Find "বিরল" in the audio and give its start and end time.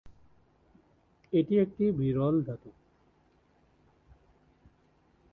1.91-2.35